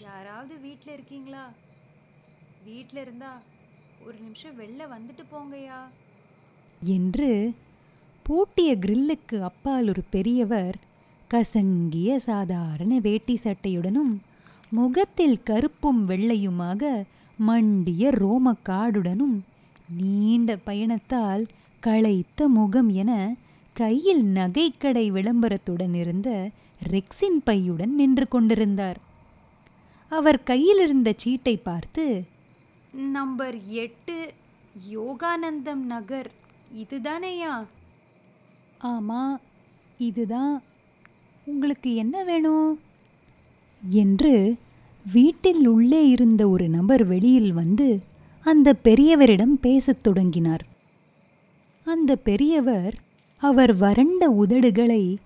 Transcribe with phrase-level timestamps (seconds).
[0.00, 1.50] யாராவது வீட்டில் இருக்கீங்களா?
[2.64, 3.42] வீட்டில் இருந்தா
[4.06, 5.80] ஒரு நிமிஷம் வெளில வந்துட்டு போங்கயா
[6.80, 7.54] என்று
[8.22, 10.76] பூட்டிய கிரில்லுக்கு அப்பால் ஒரு பெரியவர்
[11.30, 14.14] கசங்கிய சாதாரண வேட்டி சட்டையுடனும்
[14.70, 17.04] முகத்தில் கருப்பும் வெள்ளையுமாக
[17.36, 19.40] மண்டிய ரோம காடுடனும்
[19.98, 21.46] நீண்ட பயணத்தால்
[21.80, 23.36] களைத்த முகம் என
[23.72, 26.50] கையில் நகைக்கடை விளம்பரத்துடன் இருந்த
[26.90, 29.03] ரெக்ஸின் பையுடன் நின்று கொண்டிருந்தார்.
[30.08, 32.24] அவர் கையில் இருந்த சீட்டை பார்த்து
[32.92, 34.32] நம்பர் எட்டு
[34.92, 36.30] யோகானந்தம் நகர்.
[36.74, 37.64] இதுதானேயா?
[38.84, 39.36] ஆமா
[39.98, 40.62] இதுதான்.
[41.44, 42.80] உங்களுக்கு என்ன வேணும்?
[43.90, 44.56] என்று
[45.12, 48.00] வீட்டில் உள்ளே இருந்த ஒரு நபர் வெளியில் வந்து
[48.40, 50.64] அந்த பெரியவரிடம் பேசத் தொடங்கினார்.
[51.84, 52.98] அந்த பெரியவர்
[53.36, 55.16] அவர் வறண்ட உதடுகளை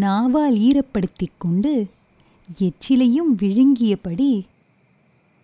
[0.00, 1.86] நாவால் ஈரப்படுத்திக் கொண்டு
[2.54, 4.44] எச்சிலையும் விழுங்கியபடி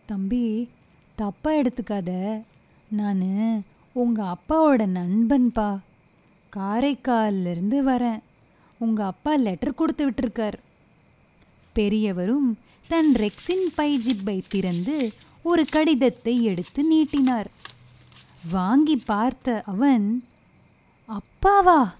[0.06, 0.68] தம்பி
[1.14, 2.42] தப்பா எடுத்துக்காத.
[2.88, 5.78] நான் உங்கள் அப்பாவோட நண்பன்பா.
[6.56, 8.18] காரைக்காலிருந்து வரேன்.
[8.78, 10.52] உங்கள் அப்பா லெட்டர் கொடுத்து விட்டுருக்கார்.
[11.72, 17.50] பெரியவரும் தன் ரெக்ஸின் பை ஜிப்பை திறந்து ஒரு கடிதத்தை எடுத்து நீட்டினார்.
[18.50, 20.24] வாங்கி பார்த்த அவன்
[21.08, 21.94] அப்பாவா?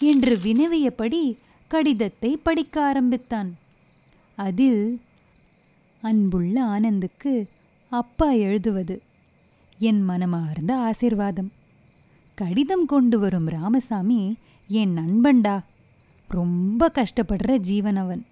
[0.00, 1.36] என்று வினவியபடி
[1.68, 3.56] கடிதத்தை படிக்க ஆரம்பித்தான்.
[4.40, 5.00] அதில்
[6.02, 7.48] அன்புள்ள ஆனந்துக்கு
[7.88, 9.02] அப்பா எழுதுவது
[9.78, 11.50] என் மனமார்ந்த ஆசிர்வாதம்.
[12.34, 14.36] கடிதம் கொண்டு வரும் ராமசாமி
[14.68, 15.60] என் நண்பன்டா
[16.28, 18.24] ரொம்ப கஷ்டப்படுற ஜீவன் அவன்.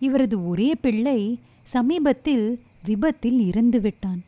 [0.00, 4.22] இவரது ஒரே பிள்ளை சமீபத்தில் விபத்தில் இறந்து விட்டான்.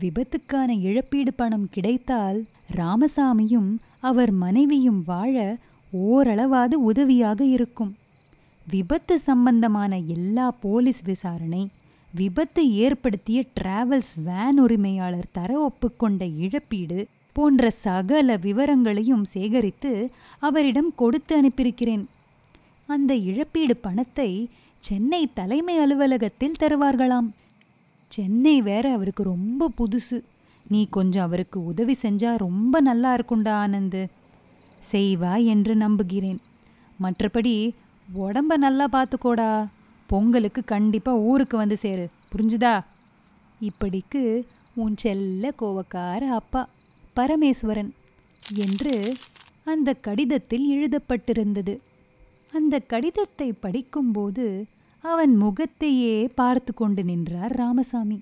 [0.00, 5.56] விபத்துக்கான இழப்பீடு பணம் கிடைத்தால் ராமசாமியும் அவர் மனைவியும் வாழ
[5.92, 7.96] ஓரளவாது உதவியாக இருக்கும்.
[8.70, 11.68] விபத்து சம்பந்தமான எல்லா போலீஸ் விசாரணை
[12.14, 22.04] விபத்து ஏற்படுத்திய டிராவல்ஸ் வேன் உரிமையாளர் தர ஒப்புக்கொண்ட இழப்பீடு போன்ற சகல விவரங்களையும் சேகரித்து அவரிடம் கொடுத்து அனுப்பியிருக்கிறேன்.
[22.86, 24.48] அந்த இழப்பீடு பணத்தை
[24.78, 27.28] சென்னை தலைமை அலுவலகத்தில் தருவார்களாம்.
[28.08, 30.18] சென்னை வேற அவருக்கு ரொம்ப புதுசு.
[30.68, 34.06] நீ கொஞ்சம் அவருக்கு உதவி செஞ்சா ரொம்ப நல்லா இருக்கும்டா ஆனந்து.
[34.92, 36.40] செய்வா என்று நம்புகிறேன்.
[37.02, 37.70] மற்றபடி
[38.16, 39.66] உடம்ப நல்லா பார்த்துக்கோடா
[40.06, 42.08] பொங்கலுக்கு கண்டிப்பாக ஊருக்கு வந்து சேரு.
[42.36, 42.84] புரிஞ்சுதா?
[43.60, 44.42] இப்படிக்கு
[44.74, 46.68] உன் செல்ல கோவக்கார அப்பா
[47.16, 47.90] பரமேஸ்வரன்
[48.54, 49.14] என்று
[49.64, 51.78] அந்த கடிதத்தில் எழுதப்பட்டிருந்தது.
[52.52, 54.66] அந்த கடிதத்தை படிக்கும்போது
[55.00, 58.20] அவன் முகத்தையே பார்த்து கொண்டு நின்றார் ராமசாமி.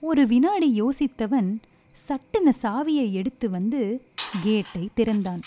[0.00, 1.58] ஒரு வினாடி யோசித்தவன்
[2.08, 4.02] சட்டுன சாவியை எடுத்து வந்து
[4.42, 5.40] கேட்டை திறந்தான்.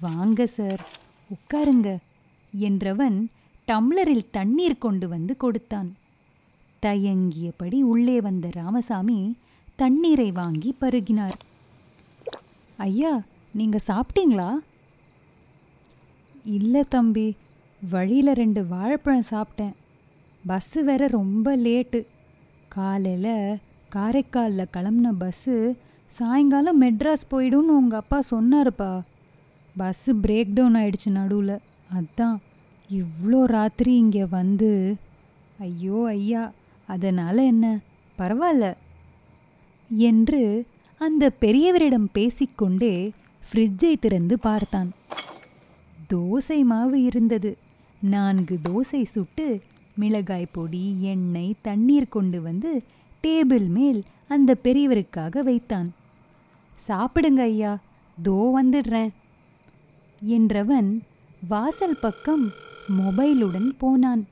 [0.00, 0.88] வாங்க சார்
[1.30, 1.96] உட்காருங்க.
[2.60, 3.26] என்றவன்
[3.66, 5.96] டம்ளரில் தண்ணீர் கொண்டு வந்து கொடுத்தான்.
[6.82, 9.36] தயங்கியபடி உள்ளே வந்த ராமசாமி
[9.76, 11.38] தண்ணீரை வாங்கி பருகினார்.
[12.76, 14.58] ஐயா நீங்க சாப்பிட்டீங்களா?
[16.44, 17.36] இல்லை தம்பி
[17.90, 19.72] வழியில் ரெண்டு வாழைப்பழம் சாப்பிட்டேன்.
[20.48, 22.06] பஸ்ஸு வேற ரொம்ப லேட்டு.
[22.68, 23.56] காலையில்
[23.94, 25.76] காரைக்காலில் கிளம்புன பஸ்ஸு
[26.06, 29.00] சாயங்காலம் மெட்ராஸ் போயிடும்னு உங்கள் அப்பா சொன்னார்ப்பா.
[29.78, 31.58] பஸ்ஸு பிரேக் டவுன் ஆயிடுச்சு நடுவில்.
[31.94, 32.36] அதான்.
[32.92, 34.70] இவ்வளோ ராத்திரி இங்கே வந்து
[35.58, 36.42] ஐயோ ஐயா
[36.88, 37.66] அதனால் என்ன?
[38.18, 38.66] பரவாயில்ல.
[39.90, 40.42] என்று
[41.00, 42.94] அந்த பெரியவரிடம் பேசிக்கொண்டே
[43.42, 44.90] ஃப்ரிட்ஜை திறந்து பார்த்தான்.
[46.10, 47.50] தோசை மாவு இருந்தது.
[48.02, 49.46] நான்கு தோசை சுட்டு
[49.94, 52.70] மிளகாய் பொடி எண்ணெய் தண்ணீர் கொண்டு வந்து
[53.24, 55.88] டேபிள் மேல் அந்த பெரியவருக்காக வைத்தான்.
[56.80, 57.72] சாப்பிடுங்க ஐயா
[58.18, 59.12] தோ வந்துடுறேன்
[60.22, 60.90] என்றவன்
[61.48, 62.44] வாசல் பக்கம்
[62.98, 64.26] மொபைலுடன் போனான்.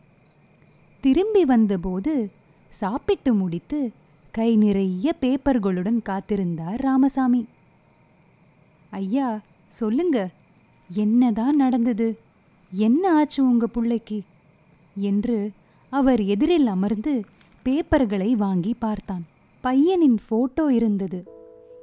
[1.00, 2.30] திரும்பி வந்தபோது
[2.68, 3.92] சாப்பிட்டு முடித்து
[4.30, 7.46] கை நிறைய பேப்பர்களுடன் காத்திருந்தார் ராமசாமி.
[8.90, 10.30] ஐயா சொல்லுங்க
[10.88, 12.18] என்னதான் நடந்தது?
[12.72, 14.20] என்ன ஆச்சு உங்க புள்ளைக்கு?
[14.96, 15.50] என்று
[15.88, 17.24] அவர் எதிரில் அமர்ந்து
[17.64, 19.24] பேப்பர்களை வாங்கி பார்த்தான்.
[19.62, 21.24] பையனின் போட்டோ இருந்தது.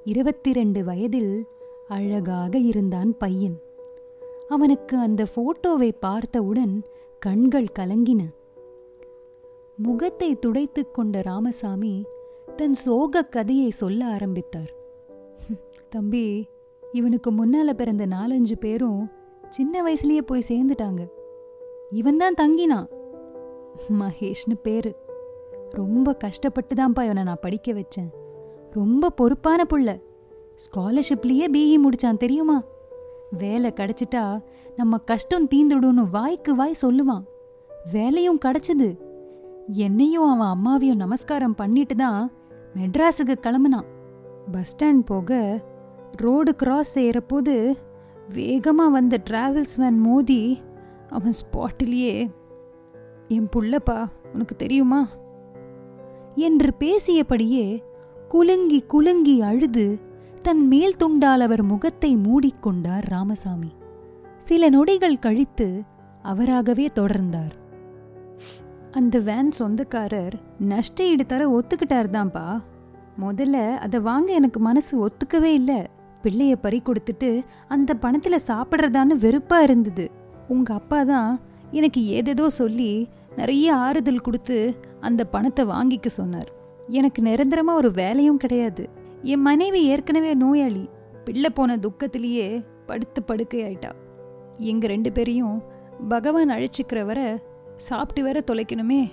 [0.06, 1.46] இருபத்தி ரெண்டு வயதில்
[1.88, 3.58] அழகாக இருந்தான் பையன்.
[4.48, 6.84] அவனுக்கு அந்த போட்டோவை பார்த்தவுடன்
[7.20, 8.20] கண்கள் கலங்கின.
[9.76, 12.06] முகத்தை துடைத்துக் கொண்ட ராமசாமி
[12.56, 14.74] தன் சோக கதையை சொல்ல ஆரம்பித்தார்.
[15.90, 16.48] தம்பி
[16.92, 19.10] இவனுக்கு முன்னால பிறந்த நாலஞ்சு பேரும்
[19.50, 21.08] சின்ன வயசுலயே போய் சேர்ந்துட்டாங்க.
[21.90, 22.88] இவன் தான் தங்கினான்
[24.00, 24.96] மகேஷ்னு பேரு.
[25.70, 28.10] ரொம்ப கஷ்டப்பட்டு தான்ப்பா இவனை நான் படிக்க வச்சேன்.
[28.70, 30.02] ரொம்ப பொறுப்பான புள்ள.
[30.56, 32.64] ஸ்காலர்ஷிப்லயே பிஇ முடிச்சான் தெரியுமா?
[33.32, 34.42] வேலை கிடைச்சிட்டா
[34.76, 37.24] நம்ம கஷ்டம் தீந்துடும்னு வாய்க்கு வாய் சொல்லுவான்.
[37.92, 38.98] வேலையும் கிடைச்சது.
[39.72, 42.32] என்னையும் அவன் அம்மாவையும் நமஸ்காரம் பண்ணிட்டு தான்
[42.76, 43.86] மெட்ராஸுக்கு கிளம்புனான்.
[44.52, 45.60] பஸ் ஸ்டாண்ட் போக
[46.12, 47.76] ரோடு கிராஸ் செய்கிறப்போது
[48.34, 50.62] வேகமா வந்த டிராவல்ஸ் வேன் மோதி
[51.10, 52.30] அவன் ஸ்பாட்டிலேயே
[53.28, 55.08] என் புள்ளப்பா உனக்கு தெரியுமா?
[56.36, 57.84] என்று பேசியபடியே
[58.28, 60.00] குலுங்கி குலுங்கி அழுது
[60.48, 63.72] தன் மேல் துண்டால் அவர் முகத்தை மூடிக்கொண்டார் ராமசாமி.
[64.38, 65.84] சில நொடிகள் கழித்து
[66.22, 67.56] அவராகவே தொடர்ந்தார்.
[68.92, 72.46] அந்த வேன் சொந்தக்காரர் நஷ்ட ஈடு தர ஒத்துக்கிட்டார் தான்ப்பா
[73.24, 75.88] முதல்ல அதை வாங்க எனக்கு மனசு ஒத்துக்கவே இல்லை.
[76.24, 80.12] பிள்ளைய பறி கொடுத்துட்டு அந்த பணத்தில் சாப்பிட்றதான்னு வெறுப்பாக இருந்தது.
[80.48, 81.40] உங்கள் அப்பா தான்
[81.72, 86.52] எனக்கு ஏதேதோ சொல்லி நிறைய ஆறுதல் கொடுத்து அந்த பணத்தை வாங்கிக்க சொன்னார்.
[86.88, 88.97] எனக்கு நிரந்தரமாக ஒரு வேலையும் கிடையாது.
[89.24, 90.90] என் மனைவி ஏற்கனவே நோயாளி.
[91.26, 93.92] பிள்ளை போன துக்கத்திலேயே படுத்து படுக்கை ஆயிட்டா
[94.80, 95.64] ரெண்டு பேரையும்
[96.08, 97.40] பகவான் அழைச்சிக்கிற வர
[97.76, 99.12] சாப்பிட்டு வர தொலைக்கணுமே.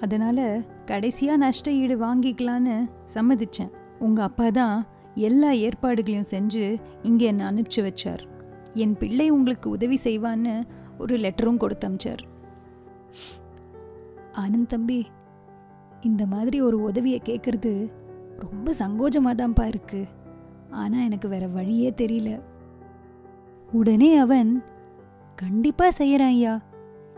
[0.00, 3.72] அதனால் கடைசியாக நஷ்ட ஈடு வாங்கிக்கலான்னு சம்மதிச்சேன்.
[3.98, 8.20] உங்கள் அப்பா தான் எல்லா ஏற்பாடுகளையும் செஞ்சு இங்கே என்னை அனுப்பிச்சு வச்சார்.
[8.74, 10.62] என் பிள்ளை உங்களுக்கு உதவி செய்வான்னு
[10.98, 12.22] ஒரு லெட்டரும் கொடுத்து அமிச்சார்.
[14.32, 15.06] ஆனந்த் தம்பி
[16.00, 17.90] இந்த மாதிரி ஒரு உதவியை கேட்குறது
[18.38, 20.00] ரொம்ப சங்கோஜமாக தான்ப்பா இருக்கு.
[20.70, 22.30] ஆனால் எனக்கு வேற வழியே தெரியல.
[23.72, 24.50] உடனே அவன்
[25.36, 26.54] கண்டிப்பாக செய்கிறான் ஐயா.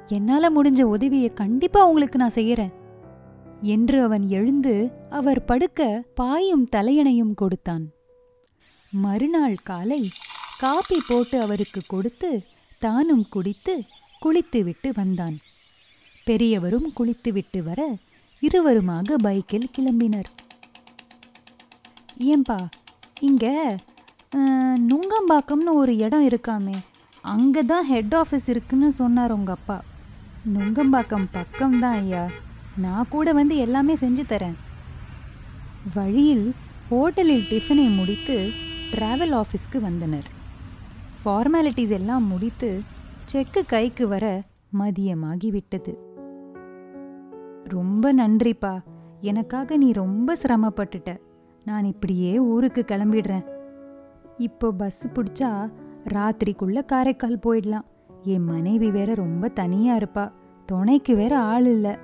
[0.06, 2.72] என்னால் முடிஞ்ச உதவியை கண்டிப்பாக உங்களுக்கு நான் செய்கிறேன்
[3.62, 4.74] என்று அவன் எழுந்து
[5.10, 7.84] அவர் படுக்க பாயும் தலையணையும் கொடுத்தான்.
[8.92, 10.02] மறுநாள் காலை
[10.58, 12.30] காப்பி போட்டு அவருக்கு கொடுத்து
[12.78, 13.74] தானும் குடித்து
[14.20, 15.36] குளித்துவிட்டு வந்தான்.
[16.24, 17.80] பெரியவரும் குளித்துவிட்டு வர
[18.42, 20.30] இருவருமாக பைக்கில் கிளம்பினர்.
[22.26, 22.58] ஏன்பா?
[23.20, 23.56] இங்கே
[24.88, 26.76] நுங்கம்பாக்கம்னு ஒரு இடம் இருக்காமே
[27.24, 29.76] அங்கே தான் ஹெட் ஆஃபீஸ் இருக்குன்னு சொன்னார் உங்கள் அப்பா.
[30.54, 32.24] நுங்கம்பாக்கம் பக்கம்தான் ஐயா.
[32.84, 34.56] நான் கூட வந்து எல்லாமே செஞ்சு தரேன்.
[35.94, 36.46] வழியில்
[36.90, 38.36] ஹோட்டலில் டிஃபனை முடித்து
[38.92, 40.28] ட்ராவல் ஆஃபீஸ்க்கு வந்தனர்.
[41.22, 42.70] ஃபார்மாலிட்டிஸ் எல்லாம் முடித்து
[43.24, 44.26] செக்கு கைக்கு வர
[44.80, 45.94] மதியமாகிவிட்டது.
[47.76, 48.74] ரொம்ப நன்றிப்பா.
[49.20, 51.10] எனக்காக நீ ரொம்ப சிரமப்பட்டுட்ட.
[51.68, 53.44] நான் இப்படியே ஊருக்கு கிளம்பிடுறேன்.
[54.36, 55.72] இப்போ பஸ் பிடிச்சா
[56.12, 57.86] ராத்திரிக்குள்ள காரைக்கால் போயிடலாம்.
[58.22, 60.32] என் மனைவி வேற ரொம்ப தனியா இருப்பா.
[60.66, 61.98] துணைக்கு வேற ஆள் இல்ல.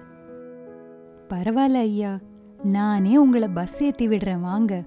[1.29, 2.19] பரவாயில்ல ஐயா.
[2.63, 4.83] நானே உங்களை பஸ் ஏத்தி விடுறேன் வாங்க.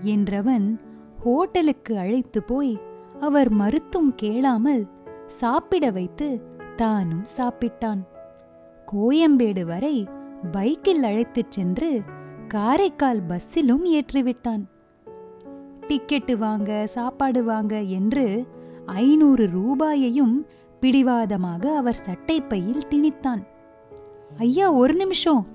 [0.00, 0.78] என்றவன்
[1.18, 2.80] ஹோட்டலுக்கு அழைத்து போய்
[3.20, 4.88] அவர் மறுத்தும் கேளாமல்
[5.26, 6.42] சாப்பிட வைத்து
[6.76, 8.02] தானும் சாப்பிட்டான்.
[8.92, 10.08] கோயம்பேடு வரை
[10.50, 12.02] பைக்கில் அழைத்துச் சென்று
[12.46, 14.62] காரைக்கால் பஸ்ஸிலும் ஏற்றிவிட்டான்.
[15.88, 18.46] டிக்கெட்டு வாங்க சாப்பாடு வாங்க என்று
[18.86, 20.46] ஐநூறு ரூபாயையும்
[20.80, 23.42] பிடிவாதமாக அவர் சட்டைப்பையில் திணித்தான்.
[24.36, 25.46] ஐயா ஒரு நிமிஷம்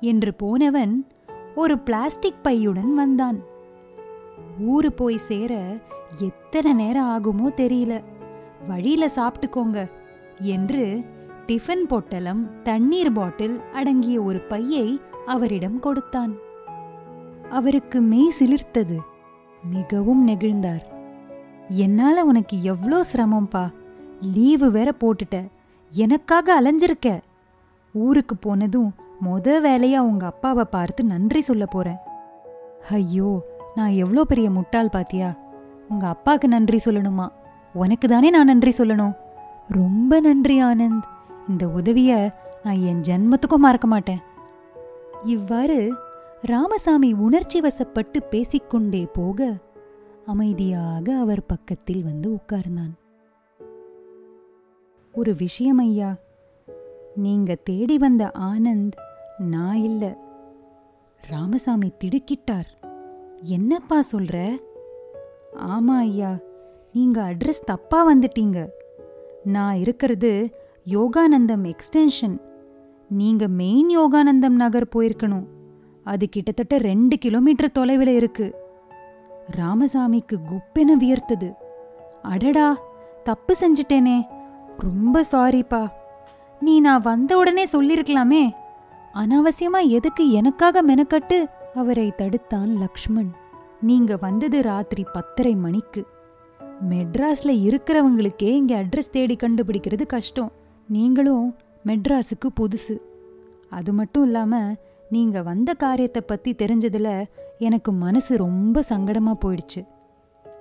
[0.00, 1.06] என்று போனவன்
[1.54, 3.38] ஒரு பிளாஸ்டிக் பையுடன் வந்தான்.
[4.60, 5.80] ஊரு போய் சேர
[6.18, 8.02] எத்தனை நேரம் ஆகுமோ தெரியல.
[8.66, 9.90] வழியில சாப்பிட்டுக்கோங்க
[10.40, 11.04] என்று
[11.46, 16.32] டிஃபன் பொட்டலம் தண்ணீர் பாட்டில் அடங்கிய ஒரு பையை அவரிடம் கொடுத்தான்.
[17.50, 18.98] அவருக்கு மெய் சிலிர்த்தது.
[19.62, 20.84] மிகவும் நெகிழ்ந்தார்.
[21.68, 23.72] என்னால உனக்கு எவ்வளோ சிரமம்பா?
[24.20, 25.36] லீவு வேற போட்டுட்ட.
[25.92, 27.20] எனக்காக அலைஞ்சிருக்க.
[27.92, 31.96] ஊருக்கு போனதும் மொத வேலையா உங்க அப்பாவை பார்த்து நன்றி சொல்ல போறேன்
[32.90, 35.34] ஐயோ நான் எவ்வளோ பெரிய முட்டாள் பாத்தியா?
[35.88, 37.28] உங்க அப்பாக்கு நன்றி சொல்லணுமா?
[37.72, 39.14] உனக்கு தானே நான் நன்றி சொல்லணும்?
[39.68, 41.06] ரொம்ப நன்றி ஆனந்த்.
[41.48, 42.30] இந்த உதவியை
[42.64, 44.22] நான் என் ஜென்மத்துக்கும் மறக்க மாட்டேன்.
[45.26, 45.92] இவ்வாறு
[46.42, 49.56] ராமசாமி உணர்ச்சி வசப்பட்டு பேசிக்கொண்டே போக
[50.26, 52.92] அமைதியாக அவர் பக்கத்தில் வந்து உட்கார்ந்தான்.
[55.12, 56.16] ஒரு விஷயம் ஐயா.
[57.14, 58.90] நீங்க தேடி வந்த ஆனந்த்
[59.38, 60.16] நான் இல்ல.
[61.20, 62.70] ராமசாமி திடுக்கிட்டார்.
[63.42, 64.58] என்னப்பா சொல்ற?
[65.56, 66.38] ஆமா ஐயா.
[66.92, 68.68] நீங்க அட்ரஸ் தப்பா வந்துட்டீங்க.
[69.44, 70.50] நான் இருக்கிறது
[70.86, 72.40] யோகானந்தம் எக்ஸ்டென்ஷன்.
[73.08, 75.44] நீங்க மெயின் யோகானந்தம் நகர் போயிருக்கணும்.
[76.04, 78.54] அது கிட்டத்தட்ட ரெண்டு கிலோமீட்டர் தொலைவில் இருக்கு.
[79.56, 81.52] ராமசாமிக்கு குப்பென வியர்த்தது.
[82.22, 82.78] அடடா
[83.24, 84.22] தப்பு செஞ்சிட்டேனே.
[84.78, 85.88] ரொம்ப சாரிப்பா
[86.60, 88.50] நீ நான் வந்த உடனே சொல்லிருக்கலாமே.
[89.14, 91.46] அனாவசியமா எதுக்கு எனக்காக மெனக்கட்டு?
[91.74, 93.30] அவரை தடுத்தான் லக்ஷ்மண்.
[93.80, 96.06] நீங்க வந்தது ராத்திரி பத்தரை மணிக்கு.
[96.90, 100.52] மெட்ராஸ்ல இருக்கிறவங்களுக்கே இங்க அட்ரஸ் தேடி கண்டுபிடிக்கிறது கஷ்டம்.
[100.88, 101.54] நீங்களும்
[101.88, 102.96] மெட்ராஸுக்கு புதுசு.
[103.68, 104.76] அது மட்டும் இல்லாமல்
[105.10, 107.26] நீங்கள் வந்த காரியத்தை பற்றி தெரிஞ்சதில்
[107.58, 109.82] எனக்கு மனசு ரொம்ப சங்கடமாக போயிடுச்சு.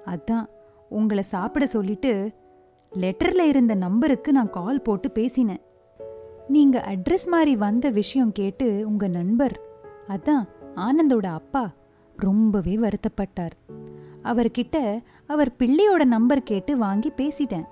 [0.05, 0.46] அதான்
[0.89, 2.12] உங்களை சாப்பிட சொல்லிட்டு
[2.91, 5.63] லெட்டரில் இருந்த நம்பருக்கு நான் கால் போட்டு பேசினேன்.
[6.48, 9.55] நீங்கள் அட்ரஸ் மாதிரி வந்த விஷயம் கேட்டு உங்கள் நண்பர்
[10.08, 10.44] அதான்
[10.88, 11.63] ஆனந்தோட அப்பா
[12.15, 13.55] ரொம்பவே வருத்தப்பட்டார்.
[14.24, 14.77] அவர்கிட்ட
[15.25, 17.65] அவர் பிள்ளையோட நம்பர் கேட்டு வாங்கி பேசிட்டேன்.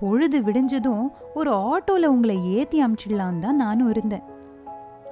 [0.00, 1.04] பொழுது விடிஞ்சதும்
[1.34, 4.26] ஒரு ஆட்டோவில் உங்களை ஏற்றி அமுச்சிடலான்னு தான் நானும் இருந்தேன்.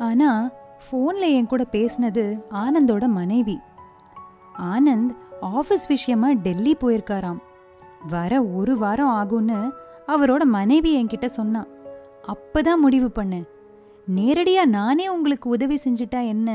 [0.08, 0.44] ஆனால்
[0.84, 2.24] ஃபோனில் என் கூட பேசினது
[2.62, 3.56] ஆனந்தோட மனைவி.
[4.74, 5.12] ஆனந்த்
[5.58, 7.40] ஆஃபீஸ் விஷயமா டெல்லி போயிருக்காராம்.
[8.10, 9.58] வர ஒரு வாரம் ஆகும்னு
[10.14, 11.70] அவரோட மனைவி என்கிட்ட சொன்னான்
[12.32, 13.46] அப்போ தான் முடிவு பண்ணேன்.
[14.08, 16.50] நேரடியாக நானே உங்களுக்கு உதவி செஞ்சுட்டா என்ன?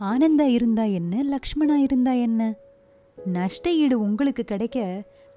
[0.00, 1.14] ஆனந்தா இருந்தா என்ன?
[1.32, 2.42] லக்ஷ்மணா இருந்தா என்ன?
[3.18, 4.78] நஷ்ட ஈடு உங்களுக்கு கிடைக்க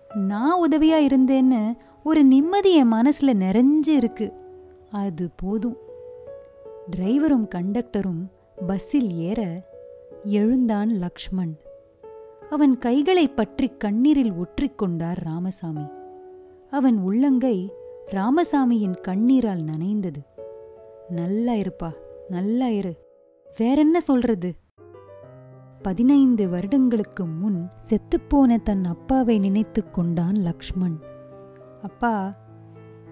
[0.10, 1.62] நான் உதவியாக இருந்தேன்னு
[2.08, 4.34] ஒரு நிம்மதி என் மனசில் நிறைஞ்சு இருக்கு.
[4.92, 5.78] அது போதும்.
[6.96, 8.28] டிரைவரும் கண்டக்டரும்
[8.68, 9.70] பஸ்ஸில் ஏற
[10.26, 11.56] எழுந்தான் லக்ஷ்மண்.
[12.50, 15.86] அவன் கைகளை பற்றி கண்ணீரில் ஒற்றிக்கொண்டார் ராமசாமி.
[16.72, 17.74] அவன் உள்ளங்கை
[18.12, 20.24] ராமசாமியின் கண்ணீரால் நனைந்தது.
[21.10, 21.92] நல்லா இருப்பா
[22.30, 22.96] நல்லா இரு.
[23.58, 24.56] வேறென்ன சொல்றது?
[25.82, 31.16] பதினைந்து வருடங்களுக்கு முன் செத்துப்போன தன் அப்பாவை நினைத்து கொண்டான் லக்ஷ்மண்.
[31.90, 32.14] அப்பா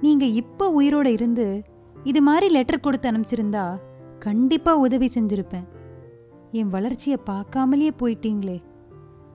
[0.02, 1.48] நீங்க இப்போ உயிரோட இருந்து
[2.04, 3.66] இது மாதிரி லெட்டர் கொடுத்து அனுப்பிச்சிருந்தா
[4.20, 5.68] கண்டிப்பா உதவி செஞ்சிருப்பேன்.
[6.60, 8.58] என் வளர்ச்சியை பார்க்காமலேயே போயிட்டீங்களே.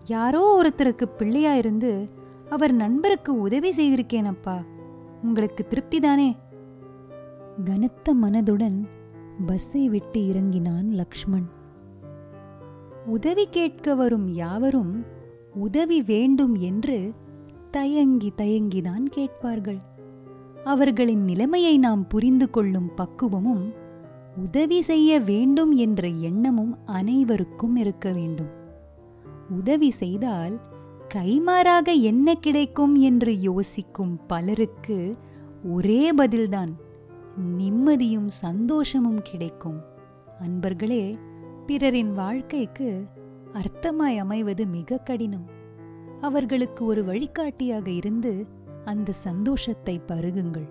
[0.07, 1.93] யாரோ ஒருத்தருக்கு பிள்ளையா இருந்து
[2.51, 4.57] அவர் நண்பருக்கு உதவி செய்திருக்கேன் அப்பா
[5.23, 6.29] உங்களுக்கு திருப்தி தானே
[7.65, 8.79] கனத்த மனதுடன்
[9.47, 11.49] பஸ்ஸை விட்டு இறங்கினான் லக்ஷ்மண்.
[13.17, 14.95] உதவி கேட்க வரும் யாவரும்
[15.67, 16.99] உதவி வேண்டும் என்று
[17.71, 19.79] தயங்கி தயங்கிதான் கேட்பார்கள்.
[20.65, 23.73] அவர்களின் நிலைமையை நாம் புரிந்து கொள்ளும் பக்குவமும்
[24.37, 28.51] உதவி செய்ய வேண்டும் என்ற எண்ணமும் அனைவருக்கும் இருக்க வேண்டும்.
[29.51, 30.61] உதவி செய்தால்
[31.15, 35.17] கைமாறாக என்ன கிடைக்கும் என்று யோசிக்கும் பலருக்கு
[35.71, 36.73] ஒரே பதில்தான்
[37.59, 39.81] நிம்மதியும் சந்தோஷமும் கிடைக்கும்.
[40.43, 41.15] அன்பர்களே
[41.67, 43.05] பிறரின் வாழ்க்கைக்கு
[43.53, 45.59] அர்த்தமாய் அமைவது மிக கடினம்.
[46.21, 48.47] அவர்களுக்கு ஒரு வழிகாட்டியாக இருந்து
[48.85, 50.69] அந்த சந்தோஷத்தை பருகுங்கள்.